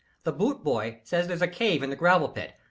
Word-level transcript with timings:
The 0.23 0.31
boot 0.31 0.63
boy 0.63 0.99
says 1.03 1.27
there's 1.27 1.43
a 1.43 1.47
cave 1.47 1.83
in 1.83 1.91
the 1.91 1.95
gravel 1.95 2.29
pit. 2.29 2.53